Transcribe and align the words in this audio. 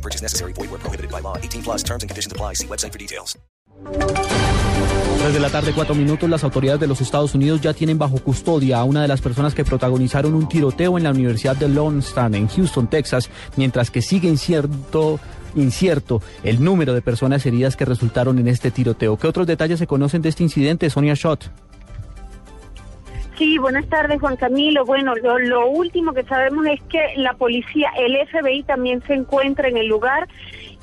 Purchase 0.00 0.22
necessary. 0.22 0.52
Void 0.54 0.70
where 0.70 0.80
prohibited 0.80 1.10
by 1.10 1.20
law. 1.20 1.36
18 1.36 1.62
plus 1.62 1.82
terms 1.82 2.02
and 2.02 2.08
conditions 2.08 2.32
apply. 2.32 2.54
See 2.54 2.66
website 2.66 2.92
for 2.92 2.98
details. 2.98 3.36
Desde 5.24 5.38
la 5.38 5.50
tarde, 5.50 5.72
cuatro 5.74 5.94
minutos, 5.94 6.28
las 6.28 6.44
autoridades 6.44 6.80
de 6.80 6.86
los 6.86 7.00
Estados 7.00 7.34
Unidos 7.34 7.60
ya 7.60 7.74
tienen 7.74 7.98
bajo 7.98 8.18
custodia 8.18 8.80
a 8.80 8.84
una 8.84 9.02
de 9.02 9.08
las 9.08 9.20
personas 9.20 9.54
que 9.54 9.64
protagonizaron 9.64 10.34
un 10.34 10.48
tiroteo 10.48 10.96
en 10.96 11.04
la 11.04 11.10
Universidad 11.10 11.56
de 11.56 11.68
Lone 11.68 12.02
en 12.32 12.48
Houston, 12.48 12.88
Texas, 12.88 13.28
mientras 13.56 13.90
que 13.90 14.02
sigue 14.02 14.28
incierto 14.28 15.20
incierto 15.54 16.22
el 16.44 16.62
número 16.62 16.94
de 16.94 17.02
personas 17.02 17.44
heridas 17.44 17.76
que 17.76 17.84
resultaron 17.84 18.38
en 18.38 18.48
este 18.48 18.70
tiroteo. 18.70 19.16
¿Qué 19.16 19.26
otros 19.26 19.46
detalles 19.46 19.78
se 19.78 19.86
conocen 19.86 20.22
de 20.22 20.28
este 20.28 20.42
incidente, 20.42 20.88
Sonia 20.90 21.16
Schott? 21.16 21.50
Sí, 23.40 23.56
buenas 23.56 23.88
tardes, 23.88 24.20
Juan 24.20 24.36
Camilo. 24.36 24.84
Bueno, 24.84 25.14
lo, 25.14 25.38
lo, 25.38 25.66
último 25.66 26.12
que 26.12 26.24
sabemos 26.24 26.66
es 26.66 26.78
que 26.90 27.00
la 27.16 27.32
policía, 27.32 27.90
el 27.96 28.18
FBI 28.28 28.64
también 28.64 29.02
se 29.06 29.14
encuentra 29.14 29.66
en 29.66 29.78
el 29.78 29.86
lugar, 29.86 30.28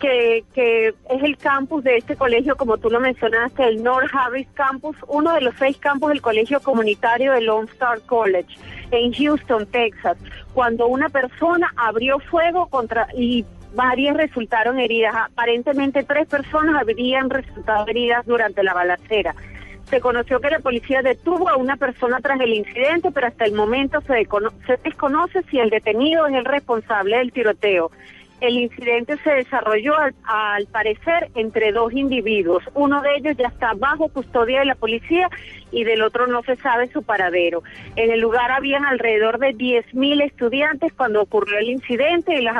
que, 0.00 0.42
que 0.52 0.88
es 0.88 1.22
el 1.22 1.36
campus 1.36 1.84
de 1.84 1.98
este 1.98 2.16
colegio, 2.16 2.56
como 2.56 2.76
tú 2.78 2.90
lo 2.90 2.98
mencionaste, 2.98 3.62
el 3.68 3.84
North 3.84 4.10
Harris 4.12 4.48
Campus, 4.54 4.96
uno 5.06 5.32
de 5.32 5.42
los 5.42 5.54
seis 5.60 5.76
campus 5.76 6.08
del 6.08 6.20
colegio 6.20 6.58
comunitario 6.58 7.34
de 7.34 7.42
Lone 7.42 7.70
Star 7.70 8.00
College, 8.00 8.52
en 8.90 9.12
Houston, 9.12 9.64
Texas, 9.66 10.18
cuando 10.52 10.88
una 10.88 11.08
persona 11.08 11.72
abrió 11.76 12.18
fuego 12.18 12.66
contra 12.66 13.06
y 13.16 13.44
varias 13.76 14.16
resultaron 14.16 14.80
heridas. 14.80 15.14
Aparentemente 15.14 16.02
tres 16.02 16.26
personas 16.26 16.74
habrían 16.80 17.30
resultado 17.30 17.86
heridas 17.86 18.26
durante 18.26 18.64
la 18.64 18.74
balacera. 18.74 19.36
Se 19.90 20.00
conoció 20.00 20.40
que 20.40 20.50
la 20.50 20.60
policía 20.60 21.02
detuvo 21.02 21.48
a 21.48 21.56
una 21.56 21.76
persona 21.76 22.20
tras 22.20 22.40
el 22.40 22.54
incidente, 22.54 23.10
pero 23.10 23.26
hasta 23.26 23.44
el 23.44 23.52
momento 23.54 24.00
se, 24.02 24.26
se 24.66 24.76
desconoce 24.84 25.42
si 25.50 25.58
el 25.58 25.68
detenido 25.68 26.28
es 26.28 26.34
el 26.34 26.44
responsable 26.44 27.18
del 27.18 27.32
tiroteo. 27.32 27.90
El 28.40 28.56
incidente 28.56 29.18
se 29.18 29.30
desarrolló 29.30 29.94
al, 29.98 30.66
parecer 30.68 31.28
entre 31.34 31.72
dos 31.72 31.92
individuos. 31.92 32.62
Uno 32.72 33.02
de 33.02 33.16
ellos 33.16 33.36
ya 33.36 33.48
está 33.48 33.74
bajo 33.74 34.08
custodia 34.08 34.60
de 34.60 34.66
la 34.66 34.76
policía 34.76 35.28
y 35.72 35.84
del 35.84 36.02
otro 36.02 36.26
no 36.26 36.42
se 36.44 36.56
sabe 36.56 36.86
su 36.86 37.02
paradero. 37.02 37.62
En 37.96 38.10
el 38.10 38.20
lugar 38.20 38.50
habían 38.50 38.86
alrededor 38.86 39.38
de 39.38 39.54
10.000 39.54 40.22
estudiantes 40.24 40.92
cuando 40.94 41.20
ocurrió 41.20 41.58
el 41.58 41.68
incidente 41.68 42.34
y 42.34 42.42
las 42.42 42.56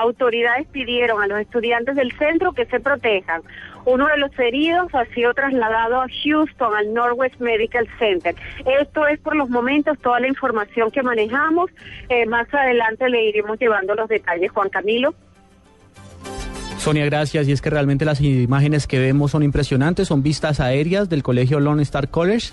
autoridades 0.00 0.66
pidieron 0.68 1.22
a 1.22 1.26
los 1.26 1.40
estudiantes 1.40 1.96
del 1.96 2.12
centro 2.18 2.52
que 2.52 2.66
se 2.66 2.80
protejan. 2.80 3.42
Uno 3.84 4.08
de 4.08 4.18
los 4.18 4.36
heridos 4.38 4.92
ha 4.94 5.04
sido 5.14 5.32
trasladado 5.32 6.00
a 6.00 6.06
Houston, 6.08 6.74
al 6.74 6.92
Northwest 6.92 7.38
Medical 7.40 7.86
Center. 7.98 8.34
Esto 8.80 9.06
es 9.06 9.20
por 9.20 9.36
los 9.36 9.48
momentos 9.48 9.96
toda 10.00 10.18
la 10.18 10.26
información 10.26 10.90
que 10.90 11.02
manejamos. 11.02 11.70
Eh, 12.08 12.26
más 12.26 12.52
adelante 12.52 13.08
le 13.08 13.26
iremos 13.26 13.58
llevando 13.60 13.94
los 13.94 14.08
detalles, 14.08 14.50
Juan 14.50 14.70
Camilo. 14.70 15.14
Sonia, 16.78 17.04
gracias. 17.04 17.48
Y 17.48 17.52
es 17.52 17.62
que 17.62 17.70
realmente 17.70 18.04
las 18.04 18.20
imágenes 18.20 18.86
que 18.86 18.98
vemos 18.98 19.30
son 19.30 19.42
impresionantes, 19.42 20.08
son 20.08 20.22
vistas 20.22 20.60
aéreas 20.60 21.08
del 21.08 21.22
colegio 21.22 21.60
Lone 21.60 21.82
Star 21.82 22.08
College 22.08 22.50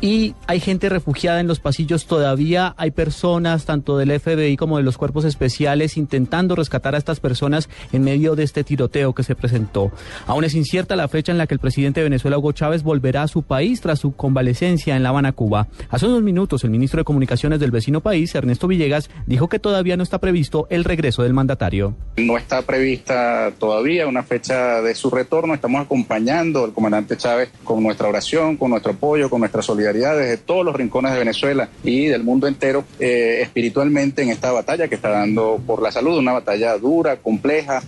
y 0.00 0.34
hay 0.46 0.60
gente 0.60 0.88
refugiada 0.88 1.40
en 1.40 1.46
los 1.46 1.60
pasillos 1.60 2.06
todavía, 2.06 2.74
hay 2.76 2.90
personas 2.90 3.64
tanto 3.64 3.96
del 3.96 4.18
FBI 4.18 4.56
como 4.56 4.76
de 4.76 4.82
los 4.82 4.98
cuerpos 4.98 5.24
especiales 5.24 5.96
intentando 5.96 6.54
rescatar 6.56 6.94
a 6.94 6.98
estas 6.98 7.20
personas 7.20 7.68
en 7.92 8.04
medio 8.04 8.34
de 8.34 8.42
este 8.42 8.64
tiroteo 8.64 9.14
que 9.14 9.22
se 9.22 9.34
presentó. 9.34 9.92
Aún 10.26 10.44
es 10.44 10.54
incierta 10.54 10.96
la 10.96 11.08
fecha 11.08 11.32
en 11.32 11.38
la 11.38 11.46
que 11.46 11.54
el 11.54 11.60
presidente 11.60 12.00
de 12.00 12.04
Venezuela, 12.04 12.38
Hugo 12.38 12.52
Chávez, 12.52 12.82
volverá 12.82 13.22
a 13.22 13.28
su 13.28 13.42
país 13.42 13.80
tras 13.80 14.00
su 14.00 14.12
convalecencia 14.12 14.96
en 14.96 15.02
La 15.02 15.10
Habana, 15.10 15.32
Cuba. 15.32 15.68
Hace 15.88 16.06
unos 16.06 16.22
minutos, 16.22 16.64
el 16.64 16.70
ministro 16.70 16.98
de 16.98 17.04
Comunicaciones 17.04 17.60
del 17.60 17.70
vecino 17.70 18.00
país, 18.00 18.34
Ernesto 18.34 18.68
Villegas, 18.68 19.10
dijo 19.26 19.48
que 19.48 19.58
todavía 19.58 19.96
no 19.96 20.02
está 20.02 20.18
previsto 20.18 20.66
el 20.70 20.84
regreso 20.84 21.22
del 21.22 21.34
mandatario. 21.34 21.94
No 22.16 22.36
está 22.36 22.62
prevista 22.62 23.52
todavía 23.58 24.06
una 24.06 24.22
fecha 24.22 24.82
de 24.82 24.94
su 24.94 25.10
retorno. 25.10 25.54
Estamos 25.54 25.82
acompañando 25.82 26.64
al 26.64 26.72
comandante 26.72 27.16
Chávez 27.16 27.50
con 27.62 27.82
nuestra 27.82 28.08
oración, 28.08 28.56
con 28.56 28.70
nuestro 28.70 28.92
apoyo, 28.92 29.30
con 29.30 29.40
nuestra 29.40 29.62
solidaridad 29.62 29.83
desde 29.92 30.36
todos 30.38 30.64
los 30.64 30.74
rincones 30.74 31.12
de 31.12 31.18
Venezuela 31.18 31.68
y 31.82 32.06
del 32.06 32.24
mundo 32.24 32.46
entero 32.46 32.84
eh, 32.98 33.40
espiritualmente 33.42 34.22
en 34.22 34.30
esta 34.30 34.52
batalla 34.52 34.88
que 34.88 34.94
está 34.94 35.10
dando 35.10 35.60
por 35.66 35.82
la 35.82 35.92
salud, 35.92 36.18
una 36.18 36.32
batalla 36.32 36.76
dura, 36.78 37.16
compleja. 37.16 37.82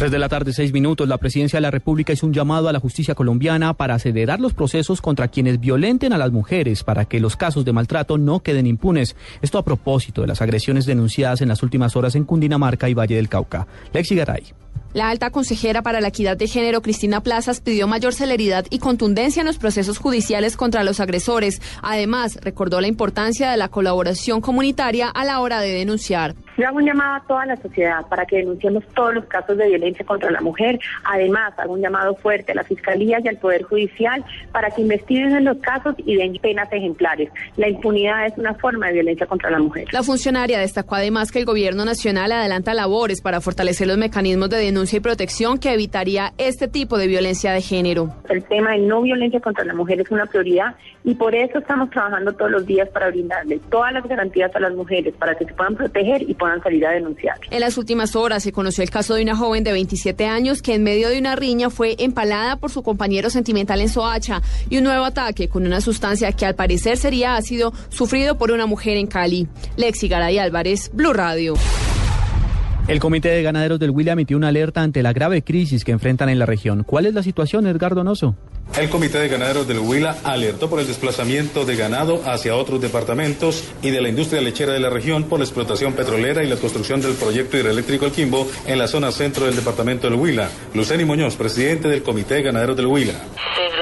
Tres 0.00 0.10
de 0.10 0.18
la 0.18 0.30
tarde, 0.30 0.54
seis 0.54 0.72
minutos. 0.72 1.06
La 1.06 1.18
presidencia 1.18 1.58
de 1.58 1.60
la 1.60 1.70
República 1.70 2.14
hizo 2.14 2.26
un 2.26 2.32
llamado 2.32 2.70
a 2.70 2.72
la 2.72 2.80
justicia 2.80 3.14
colombiana 3.14 3.74
para 3.74 3.96
acelerar 3.96 4.40
los 4.40 4.54
procesos 4.54 5.02
contra 5.02 5.28
quienes 5.28 5.60
violenten 5.60 6.14
a 6.14 6.18
las 6.18 6.32
mujeres 6.32 6.84
para 6.84 7.04
que 7.04 7.20
los 7.20 7.36
casos 7.36 7.66
de 7.66 7.74
maltrato 7.74 8.16
no 8.16 8.40
queden 8.40 8.66
impunes. 8.66 9.14
Esto 9.42 9.58
a 9.58 9.64
propósito 9.64 10.22
de 10.22 10.28
las 10.28 10.40
agresiones 10.40 10.86
denunciadas 10.86 11.42
en 11.42 11.48
las 11.48 11.62
últimas 11.62 11.96
horas 11.96 12.14
en 12.14 12.24
Cundinamarca 12.24 12.88
y 12.88 12.94
Valle 12.94 13.16
del 13.16 13.28
Cauca. 13.28 13.66
Lexi 13.92 14.14
Garay. 14.14 14.54
La 14.92 15.08
alta 15.08 15.30
consejera 15.30 15.82
para 15.82 16.00
la 16.00 16.08
equidad 16.08 16.36
de 16.36 16.48
género, 16.48 16.82
Cristina 16.82 17.22
Plazas, 17.22 17.60
pidió 17.60 17.86
mayor 17.86 18.12
celeridad 18.12 18.66
y 18.70 18.80
contundencia 18.80 19.40
en 19.40 19.46
los 19.46 19.58
procesos 19.58 19.98
judiciales 19.98 20.56
contra 20.56 20.82
los 20.82 20.98
agresores. 20.98 21.62
Además, 21.80 22.38
recordó 22.42 22.80
la 22.80 22.88
importancia 22.88 23.52
de 23.52 23.56
la 23.56 23.68
colaboración 23.68 24.40
comunitaria 24.40 25.08
a 25.08 25.24
la 25.24 25.40
hora 25.40 25.60
de 25.60 25.72
denunciar. 25.72 26.34
Yo 26.56 26.66
hago 26.66 26.78
un 26.78 26.84
llamado 26.84 27.14
a 27.14 27.20
toda 27.26 27.46
la 27.46 27.56
sociedad 27.56 28.06
para 28.08 28.26
que 28.26 28.36
denunciemos 28.36 28.84
todos 28.94 29.14
los 29.14 29.24
casos 29.26 29.56
de 29.56 29.68
violencia 29.68 30.04
contra 30.04 30.30
la 30.30 30.40
mujer. 30.40 30.78
Además, 31.04 31.52
hago 31.58 31.74
un 31.74 31.80
llamado 31.80 32.14
fuerte 32.16 32.52
a 32.52 32.54
la 32.54 32.64
Fiscalía 32.64 33.18
y 33.22 33.28
al 33.28 33.36
Poder 33.36 33.62
Judicial 33.62 34.24
para 34.52 34.70
que 34.70 34.82
investiguen 34.82 35.34
en 35.36 35.44
los 35.44 35.58
casos 35.58 35.94
y 35.98 36.16
den 36.16 36.34
penas 36.40 36.68
ejemplares. 36.72 37.30
La 37.56 37.68
impunidad 37.68 38.26
es 38.26 38.36
una 38.36 38.54
forma 38.54 38.88
de 38.88 38.94
violencia 38.94 39.26
contra 39.26 39.50
la 39.50 39.58
mujer. 39.58 39.86
La 39.92 40.02
funcionaria 40.02 40.58
destacó 40.58 40.96
además 40.96 41.30
que 41.32 41.38
el 41.38 41.44
Gobierno 41.44 41.84
Nacional 41.84 42.32
adelanta 42.32 42.74
labores 42.74 43.20
para 43.22 43.40
fortalecer 43.40 43.86
los 43.86 43.98
mecanismos 43.98 44.50
de 44.50 44.58
denuncia 44.58 44.96
y 44.96 45.00
protección 45.00 45.58
que 45.58 45.72
evitaría 45.72 46.32
este 46.38 46.68
tipo 46.68 46.98
de 46.98 47.06
violencia 47.06 47.52
de 47.52 47.62
género. 47.62 48.14
El 48.28 48.44
tema 48.44 48.72
de 48.72 48.78
no 48.78 49.02
violencia 49.02 49.40
contra 49.40 49.64
la 49.64 49.74
mujer 49.74 50.00
es 50.00 50.10
una 50.10 50.26
prioridad 50.26 50.74
y 51.04 51.14
por 51.14 51.34
eso 51.34 51.58
estamos 51.58 51.90
trabajando 51.90 52.32
todos 52.32 52.50
los 52.50 52.66
días 52.66 52.88
para 52.90 53.08
brindarle 53.08 53.60
todas 53.70 53.92
las 53.92 54.06
garantías 54.06 54.54
a 54.54 54.60
las 54.60 54.74
mujeres 54.74 55.14
para 55.18 55.34
que 55.34 55.44
se 55.44 55.54
puedan 55.54 55.76
proteger 55.76 56.22
y 56.22 56.34
puedan 56.34 56.49
salir 56.62 56.86
a 56.86 56.92
denunciar. 56.92 57.36
En 57.50 57.60
las 57.60 57.78
últimas 57.78 58.16
horas 58.16 58.42
se 58.42 58.52
conoció 58.52 58.82
el 58.82 58.90
caso 58.90 59.14
de 59.14 59.22
una 59.22 59.36
joven 59.36 59.64
de 59.64 59.72
27 59.72 60.26
años 60.26 60.62
que 60.62 60.74
en 60.74 60.82
medio 60.82 61.08
de 61.08 61.18
una 61.18 61.36
riña 61.36 61.70
fue 61.70 61.96
empalada 61.98 62.56
por 62.56 62.70
su 62.70 62.82
compañero 62.82 63.30
sentimental 63.30 63.80
en 63.80 63.88
Soacha 63.88 64.42
y 64.68 64.78
un 64.78 64.84
nuevo 64.84 65.04
ataque 65.04 65.48
con 65.48 65.66
una 65.66 65.80
sustancia 65.80 66.32
que 66.32 66.46
al 66.46 66.54
parecer 66.54 66.96
sería 66.96 67.36
ácido 67.36 67.72
sufrido 67.88 68.36
por 68.36 68.50
una 68.50 68.66
mujer 68.66 68.96
en 68.96 69.06
Cali. 69.06 69.46
Lexi 69.76 70.08
Garay 70.08 70.38
Álvarez, 70.38 70.90
Blue 70.92 71.12
Radio. 71.12 71.54
El 72.90 72.98
Comité 72.98 73.28
de 73.28 73.44
Ganaderos 73.44 73.78
del 73.78 73.90
Huila 73.90 74.14
emitió 74.14 74.36
una 74.36 74.48
alerta 74.48 74.82
ante 74.82 75.04
la 75.04 75.12
grave 75.12 75.42
crisis 75.42 75.84
que 75.84 75.92
enfrentan 75.92 76.28
en 76.28 76.40
la 76.40 76.44
región. 76.44 76.82
¿Cuál 76.82 77.06
es 77.06 77.14
la 77.14 77.22
situación, 77.22 77.68
Edgar 77.68 77.94
Donoso? 77.94 78.34
El 78.76 78.90
Comité 78.90 79.18
de 79.18 79.28
Ganaderos 79.28 79.68
del 79.68 79.78
Huila 79.78 80.16
alertó 80.24 80.68
por 80.68 80.80
el 80.80 80.88
desplazamiento 80.88 81.64
de 81.64 81.76
ganado 81.76 82.20
hacia 82.26 82.56
otros 82.56 82.80
departamentos 82.80 83.62
y 83.80 83.90
de 83.90 84.00
la 84.00 84.08
industria 84.08 84.42
lechera 84.42 84.72
de 84.72 84.80
la 84.80 84.90
región 84.90 85.22
por 85.22 85.38
la 85.38 85.44
explotación 85.44 85.92
petrolera 85.92 86.42
y 86.42 86.48
la 86.48 86.56
construcción 86.56 87.00
del 87.00 87.12
proyecto 87.12 87.56
hidroeléctrico 87.56 88.06
El 88.06 88.12
Quimbo 88.12 88.48
en 88.66 88.76
la 88.76 88.88
zona 88.88 89.12
centro 89.12 89.46
del 89.46 89.54
departamento 89.54 90.10
del 90.10 90.18
Huila. 90.18 90.50
Luceni 90.74 91.04
Muñoz, 91.04 91.36
presidente 91.36 91.86
del 91.86 92.02
Comité 92.02 92.34
de 92.34 92.42
Ganaderos 92.42 92.76
del 92.76 92.86
Huila. 92.86 93.14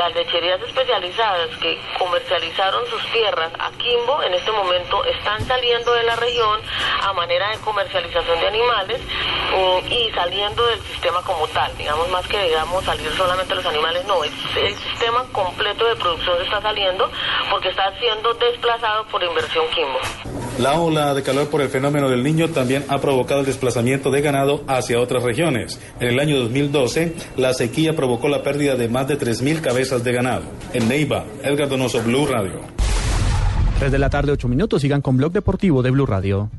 Las 0.09 0.17
lecherías 0.17 0.63
especializadas 0.63 1.55
que 1.59 1.79
comercializaron 1.99 2.87
sus 2.87 3.03
tierras 3.13 3.53
a 3.59 3.71
Quimbo 3.73 4.23
en 4.23 4.33
este 4.33 4.51
momento 4.51 5.05
están 5.05 5.47
saliendo 5.47 5.93
de 5.93 6.03
la 6.05 6.17
región 6.17 6.61
a 7.03 7.13
manera 7.13 7.51
de 7.51 7.59
comercialización 7.59 8.41
de 8.41 8.47
animales 8.47 9.03
mm, 9.03 9.93
y 9.93 10.11
saliendo 10.13 10.67
del 10.67 10.81
sistema 10.81 11.21
como 11.25 11.47
tal. 11.49 11.77
Digamos 11.77 12.09
más 12.09 12.27
que 12.27 12.43
digamos 12.43 12.85
salir 12.85 13.11
solamente 13.19 13.55
los 13.55 13.67
animales, 13.67 14.07
no, 14.07 14.25
el 14.25 14.75
sistema 14.77 15.27
completo 15.31 15.85
de 15.85 15.97
producción 15.97 16.41
está 16.41 16.63
saliendo 16.63 17.11
porque 17.51 17.69
está 17.69 17.93
siendo 17.99 18.33
desplazado 18.33 19.05
por 19.09 19.23
inversión 19.23 19.67
Quimbo. 19.75 20.38
La 20.59 20.81
ola 20.81 21.15
de 21.15 21.23
calor 21.23 21.49
por 21.49 21.61
el 21.61 21.69
fenómeno 21.69 22.11
del 22.11 22.25
niño 22.25 22.49
también 22.49 22.85
ha 22.89 23.01
provocado 23.01 23.41
el 23.41 23.47
desplazamiento 23.47 24.11
de 24.11 24.21
ganado 24.23 24.65
hacia 24.67 24.99
otras 24.99 25.23
regiones. 25.23 25.79
En 26.01 26.09
el 26.09 26.19
año 26.19 26.37
2012, 26.41 27.15
la 27.37 27.55
sequía 27.55 27.95
provocó 27.95 28.29
la 28.29 28.43
pérdida 28.43 28.75
de 28.75 28.89
más 28.89 29.07
de 29.07 29.17
3.000 29.17 29.61
cabezas 29.61 30.03
de 30.03 30.13
ganado. 30.13 30.43
En 30.73 30.89
Neiva, 30.89 31.27
Edgar 31.45 31.69
Donoso, 31.69 32.03
Blue 32.03 32.27
Radio. 32.27 32.61
3 33.79 33.93
de 33.93 33.99
la 34.01 34.11
tarde, 34.11 34.33
8 34.33 34.49
minutos. 34.49 34.83
Sigan 34.83 35.01
con 35.01 35.17
Blog 35.17 35.31
Deportivo 35.31 35.81
de 35.81 35.93
Blue 35.93 36.07
Radio. 36.07 36.51